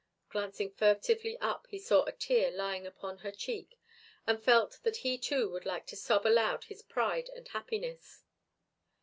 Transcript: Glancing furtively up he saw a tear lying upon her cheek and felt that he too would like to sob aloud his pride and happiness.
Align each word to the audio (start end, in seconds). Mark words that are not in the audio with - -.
Glancing 0.29 0.71
furtively 0.71 1.37
up 1.37 1.67
he 1.69 1.77
saw 1.77 2.05
a 2.05 2.11
tear 2.11 2.49
lying 2.49 2.87
upon 2.87 3.19
her 3.19 3.29
cheek 3.31 3.77
and 4.25 4.41
felt 4.41 4.79
that 4.81 4.97
he 5.05 5.15
too 5.15 5.47
would 5.51 5.63
like 5.67 5.85
to 5.85 5.95
sob 5.95 6.25
aloud 6.25 6.63
his 6.63 6.81
pride 6.81 7.29
and 7.35 7.47
happiness. 7.49 8.23